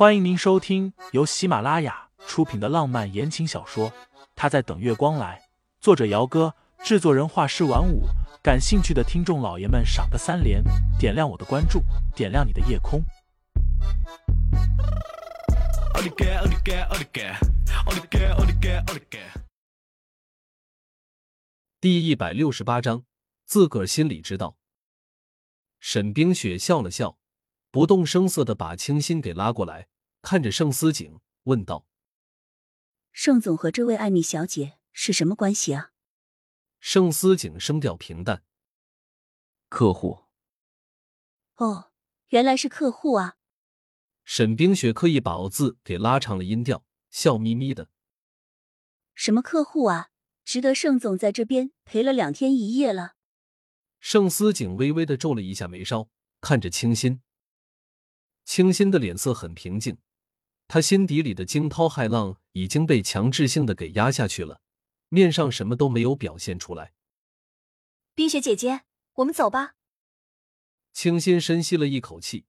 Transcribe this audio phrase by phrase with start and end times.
[0.00, 3.90] 欢迎您收听由喜马拉雅出品的浪漫言情小说
[4.34, 5.38] 《他在等月光来》，
[5.78, 8.04] 作者：姚哥，制作人：画师晚舞。
[8.42, 10.64] 感兴趣的听众老爷们，赏个三连，
[10.98, 11.82] 点亮我的关注，
[12.16, 13.02] 点亮你的夜空。
[21.78, 23.04] 第一百六十八章，
[23.44, 24.56] 自个儿心里知道。
[25.78, 27.18] 沈冰雪笑了笑，
[27.70, 29.88] 不动声色的把清新给拉过来，
[30.22, 31.86] 看着盛思景问道
[33.12, 35.92] ：“盛总和这位艾米小姐是什么关系啊？”
[36.80, 38.42] 盛思景声调平淡
[39.68, 40.24] ：“客户。”
[41.56, 41.92] 哦，
[42.28, 43.36] 原来是客户啊。
[44.24, 47.88] 沈冰雪刻意把“哦”字给拉长了音调，笑眯眯的
[49.14, 50.08] ：“什么客户啊？
[50.44, 53.14] 值得盛总在这边陪了两天一夜了。”
[54.00, 56.08] 盛思景微微的皱了一下眉梢，
[56.40, 57.20] 看着清新。
[58.50, 59.98] 清新的脸色很平静，
[60.66, 64.60] 他心底里的惊涛骇浪已经被强制性的给压下去了，
[65.08, 66.92] 面上什么都没有表现出来。
[68.12, 68.80] 冰雪姐姐，
[69.12, 69.76] 我们走吧。
[70.92, 72.44] 清新深吸了一口气，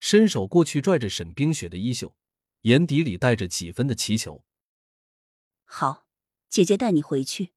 [0.00, 2.14] 伸手过去拽着沈冰雪的衣袖，
[2.64, 4.44] 眼底里带着几分的祈求。
[5.64, 6.06] 好，
[6.50, 7.54] 姐姐带你回去。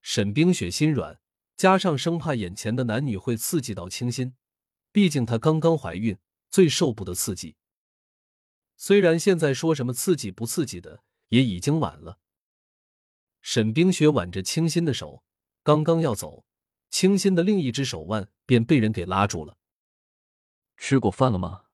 [0.00, 1.20] 沈冰雪心软。
[1.58, 4.34] 加上生怕眼前的男女会刺激到清新，
[4.90, 6.16] 毕竟她刚刚怀孕，
[6.54, 7.56] 最受不得刺激。
[8.76, 12.20] 虽然现在说什么刺激不刺激的，也已经晚了。
[13.42, 15.24] 沈冰雪挽着清新的手，
[15.64, 16.44] 刚刚要走，
[16.90, 19.58] 清新的另一只手腕便被人给拉住了。
[20.76, 21.64] 吃过饭了吗？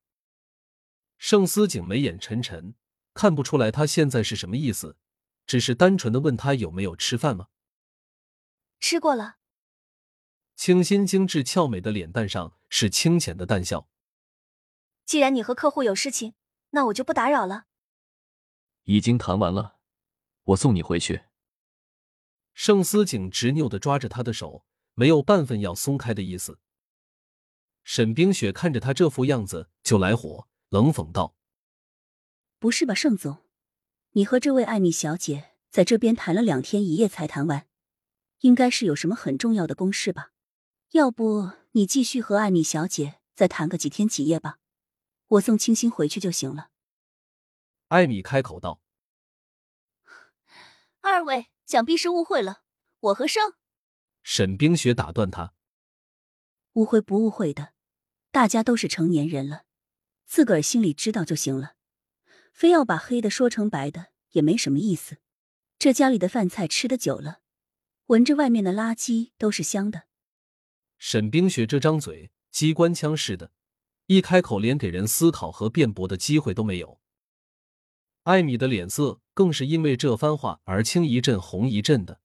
[1.18, 2.74] 盛思景眉眼沉沉，
[3.12, 4.96] 看不出来他现在是什么意思，
[5.46, 7.48] 只是单纯的问他有没有吃饭吗？
[8.78, 9.36] 吃过了。
[10.56, 13.89] 清新精致俏美的脸蛋上是清浅的淡笑。
[15.10, 16.34] 既然你和客户有事情，
[16.70, 17.64] 那我就不打扰了。
[18.84, 19.74] 已经谈完了，
[20.44, 21.22] 我送你回去。
[22.54, 26.60] 盛思景执拗的抓着他的手，没有半分要松开的意思。
[27.82, 31.34] 沈冰雪看着他这副样子就来火，冷讽道
[32.60, 33.38] ：“不是吧，盛总，
[34.12, 37.66] 你和这位艾米小姐在这边谈了两天一夜才谈完，
[38.42, 40.30] 应该是有什么很重要的公事吧？”
[40.92, 44.59] 要不你继续和艾米小姐再谈个几天几夜吧，
[45.30, 46.70] 我送清新回去就行了。
[47.88, 48.80] 艾米开口道
[51.02, 52.62] ：“二位想必是误会了，
[53.00, 53.54] 我和生。”
[54.22, 55.54] 沈冰雪打断他
[56.74, 57.74] ：“误会不误会的，
[58.30, 59.64] 大家都是成年人了，
[60.26, 61.76] 自个儿心里知道就行了，
[62.52, 65.18] 非要把黑的说成白的也没什么意思。
[65.78, 67.40] 这家里的饭菜吃的久了，
[68.06, 70.04] 闻着外面的垃圾都是香的。”
[70.98, 73.52] 沈冰雪这张嘴机关枪似的，
[74.10, 77.00] 一开口连给人思考和辩驳的机会都没有。
[78.24, 82.20] 艾米的脸色更是因为这番话而青一阵红一阵的。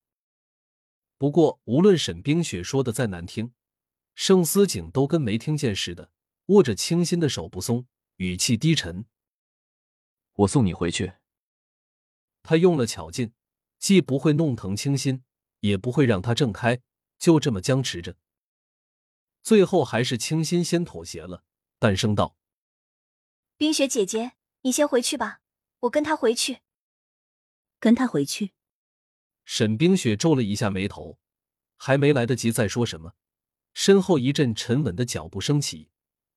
[1.19, 3.53] 不过，无论沈冰雪说的再难听，
[4.16, 6.09] 盛思景都跟没听见似的，
[6.47, 7.85] 握着清新的手不松，
[8.16, 9.06] 语气低沉
[10.38, 11.13] ：“我送你回去。”
[12.41, 13.31] 他用了巧劲，
[13.78, 15.23] 既不会弄疼清新，
[15.59, 16.81] 也不会让他挣开，
[17.19, 18.17] 就这么僵持着。
[19.44, 21.44] 最后还是清新先妥协了，
[21.85, 22.35] 淡声道
[23.57, 24.31] ：“冰雪姐姐，
[24.62, 25.41] 你先回去吧，
[25.81, 26.62] 我跟他回去。”
[27.79, 28.53] 跟他回去。
[29.44, 31.19] 沈冰雪皱了一下眉头，
[31.78, 33.13] 还没来得及再说什么，
[33.75, 35.91] 身后一阵沉稳的脚步升起，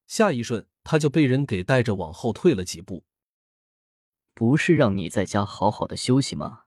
[0.06, 3.06] 下一瞬，他就被人给带着往后退了几步。
[4.34, 6.64] 不是让你在家好好的休息吗？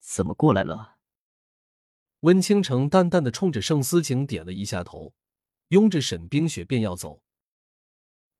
[0.00, 0.96] 怎么过来了？
[2.20, 5.12] 温倾城淡淡的冲着盛思景点了一下头，
[5.68, 7.22] 拥着沈冰雪便要走。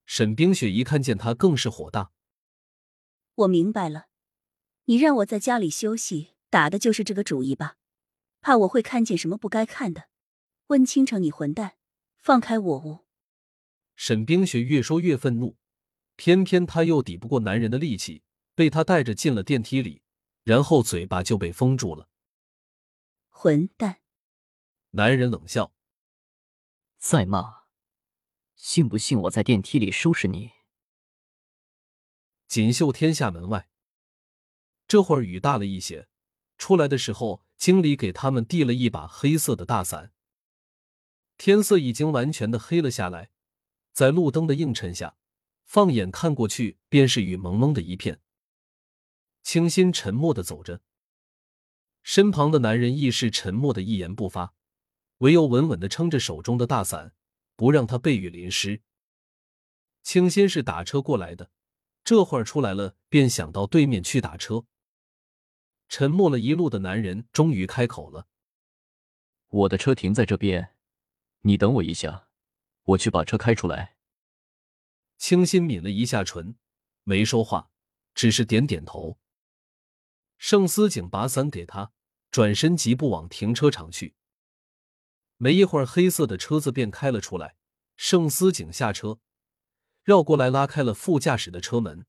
[0.09, 2.13] 沈冰雪一看见他，更是火大。
[3.35, 4.07] 我明白了，
[4.87, 7.77] 你让我在家里休息，打的就是这个主意吧？
[8.41, 10.09] 怕我会看见什么不该看的？
[10.69, 11.77] 温倾城，你混蛋，
[12.17, 12.79] 放开我！
[12.79, 13.05] 呜！
[13.97, 15.59] 沈冰雪越说越愤怒，
[16.17, 18.23] 偏偏她又抵不过男人的力气，
[18.55, 20.01] 被他带着进了电梯里，
[20.43, 22.09] 然后嘴巴就被封住了。
[23.29, 24.01] 混蛋！
[24.93, 25.75] 男人冷笑
[26.97, 27.65] ：“再骂，
[28.59, 30.51] 信不信我在电梯里收拾你？”
[32.47, 33.71] 锦绣天下门外，
[34.87, 36.09] 这会儿雨大了一些。
[36.59, 40.13] 出来的时候，经理给他们递了一把黑色的大伞。
[41.37, 43.31] 天色已经完全的黑了下来，
[43.93, 45.17] 在路灯的映衬下，
[45.65, 48.21] 放眼看过去，便是雨蒙蒙的一片。
[49.45, 50.83] 清新沉默的走着。
[52.03, 54.55] 身旁的男人亦是沉默的一言不发，
[55.19, 57.15] 唯有稳稳的撑着手中的大伞，
[57.59, 58.83] 不让他被雨淋湿。
[60.05, 61.51] 清新是打车过来的，
[62.05, 64.65] 这会儿出来了，便想到对面去打车。
[65.89, 68.29] 沉默了一路的男人终于开口了
[69.51, 70.77] ：“我的车停在这边，
[71.41, 72.29] 你等我一下，
[72.85, 73.97] 我去把车开出来。”
[75.19, 76.57] 清新抿了一下唇，
[77.03, 77.73] 没说话，
[78.15, 79.19] 只是点点头。
[80.37, 81.91] 盛思景把伞给他，
[82.31, 84.15] 转身疾步往停车场去。
[85.39, 87.57] 没一会儿，黑色的车子便开了出来。
[87.97, 89.19] 盛思景下车，
[90.05, 92.07] 绕过来拉开了副驾驶的车门。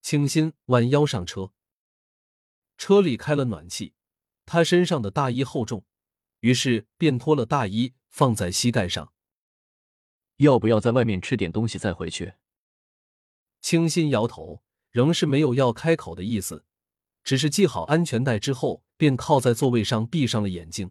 [0.00, 1.52] 清新弯腰上车。
[2.78, 3.94] 车里开了暖气，
[4.46, 5.84] 他身上的大衣厚重，
[6.40, 9.12] 于是便脱了大衣放在膝盖上。
[10.36, 12.34] 要不要在外面吃点东西再回去？
[13.60, 16.64] 清新摇头，仍是没有要开口的意思，
[17.22, 20.90] 只是系好安全带之后，便靠在座位上闭上了眼睛。